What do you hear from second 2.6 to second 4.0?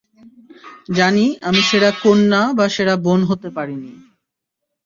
সেরা বোন হতে পারিনি।